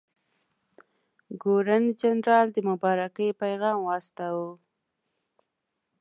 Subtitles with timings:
[1.41, 4.51] ګورنرجنرال د مبارکۍ پیغام واستاوه.